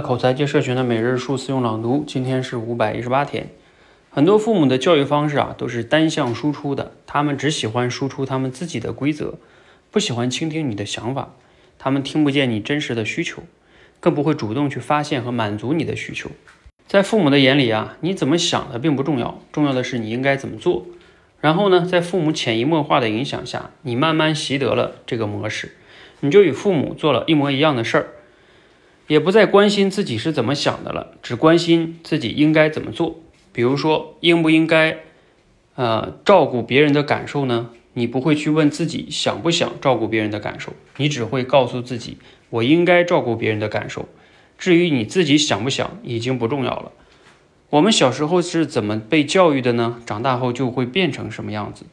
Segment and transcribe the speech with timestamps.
[0.00, 3.48] 口才界社群的每日数次用朗读，今天是五百一十八天。
[4.10, 9.34] 很多父母的教育方式啊，都是单向输出的，他们只喜欢输出他们自己的规则，
[9.90, 11.34] 不喜欢倾听你的想法，
[11.78, 13.42] 他们听不见你真实的需求，
[14.00, 16.30] 更不会主动去发现和满足你的需求。
[16.86, 20.86] 在父母的眼里啊，你怎么想的并不重要，重要的是你应该怎么做。
[21.40, 25.76] 然后呢，在父母潜移默化的影响下，你慢慢习得了这个模式，
[26.20, 28.08] 你就与父母做了一模一样的事儿，
[29.08, 33.18] 也不再关心自己是怎么想的了，只关心自己应该怎么做。
[33.52, 34.98] 比如说，应不应该，
[35.74, 37.70] 呃，照顾别人的感受呢？
[37.94, 42.18] 你不会去问自己想不想照顾别人的感受，你只会告诉自己，
[42.50, 44.06] 我应该照顾别人的感受。
[44.56, 46.92] 至于你自己想不想，已经不重要了。
[47.70, 50.00] 我们小时候是怎么被教育的呢？
[50.06, 51.86] 长大后就会变成什么样子？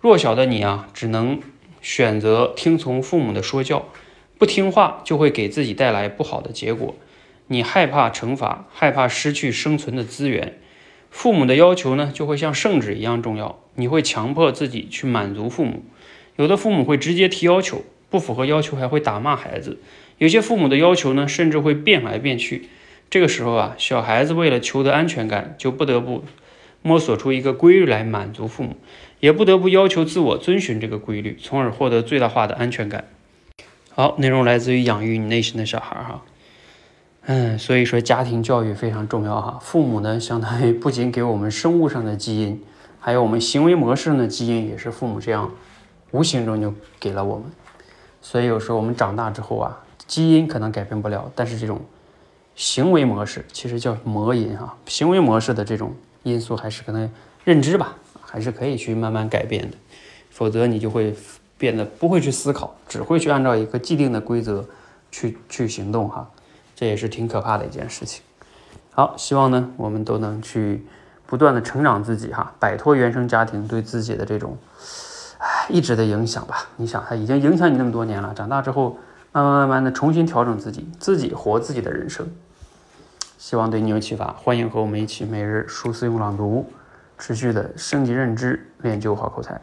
[0.00, 1.40] 弱小的你啊，只能
[1.80, 3.88] 选择听从父母的说教，
[4.38, 6.94] 不听话就会给自己带来不好的结果。
[7.48, 10.58] 你害怕惩罚，害怕失去生存的资源，
[11.10, 13.58] 父母的要求呢，就会像圣旨一样重要。
[13.74, 15.82] 你会强迫自己去满足父母，
[16.36, 19.80] 有的父母会直接提要求，不符合要求还会打骂孩子。
[20.18, 22.68] 有些父母的要求呢，甚至会变来变去。
[23.10, 26.22] 这个时候啊，小孩子为了求得安全感，就不得不
[26.82, 28.76] 摸索出一个规律来满足父母，
[29.20, 33.08] 也不得不要求自我遵循这个规律，从而获得最大化的安全感。
[33.98, 36.22] 好，内容来自于养育你内心的小孩哈。
[37.22, 39.58] 嗯，所以说家庭教育非常重要哈。
[39.60, 42.62] 父母呢，相当于不仅给我们生物上的基因，
[43.00, 45.50] 还有我们行为模式上的基因，也是父母这样
[46.12, 47.46] 无形中就给了我们。
[48.22, 49.76] 所以有时候我们长大之后啊。
[50.06, 51.80] 基因可能改变不了，但是这种
[52.54, 57.10] 行为模式其实叫魔因哈，行为模式的这种因素还是可能
[57.42, 59.76] 认知吧，还是可以去慢慢改变的，
[60.30, 61.12] 否则你就会
[61.58, 64.64] 变得不会去思考，只会去按照一个既定的规则
[65.10, 66.30] 去去行动哈，
[66.74, 68.22] 这也是挺可怕的一件事情。
[68.92, 70.86] 好，希望呢我们都能去
[71.26, 74.56] 不断的成长自己哈，摆脱原生家庭对自己的这种
[75.38, 76.68] 唉一直的影响吧。
[76.76, 78.96] 你想，它已经影响你那么多年了，长大之后。
[79.30, 82.26] 慢慢慢慢的重新调整自己，自己活自己的人生，
[83.36, 84.32] 希望对你有启发。
[84.32, 86.72] 欢迎和我们一起每日数思用朗读，
[87.18, 89.60] 持续的升级认知，练就好口才。